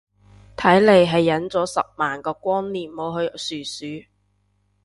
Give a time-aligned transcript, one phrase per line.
[0.57, 4.09] 睇嚟係忍咗十萬個光年冇去殊殊